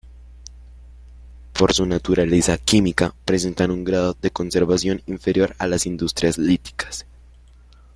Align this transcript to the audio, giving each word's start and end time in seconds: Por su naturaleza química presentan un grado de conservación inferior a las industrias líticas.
Por 1.53 1.75
su 1.75 1.85
naturaleza 1.85 2.57
química 2.57 3.13
presentan 3.23 3.69
un 3.69 3.83
grado 3.83 4.17
de 4.19 4.31
conservación 4.31 5.03
inferior 5.05 5.55
a 5.59 5.67
las 5.67 5.85
industrias 5.85 6.39
líticas. 6.39 7.05